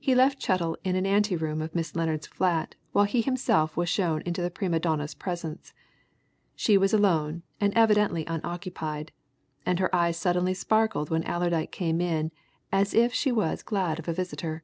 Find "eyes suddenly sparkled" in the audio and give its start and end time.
9.94-11.10